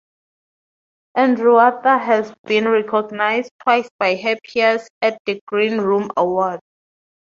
Andrewartha 1.15 2.01
has 2.03 2.33
been 2.47 2.67
recognised 2.67 3.51
twice 3.61 3.87
by 3.99 4.15
her 4.15 4.35
peers 4.43 4.89
at 4.99 5.21
the 5.27 5.39
Green 5.45 5.79
Room 5.79 6.09
Awards. 6.17 6.63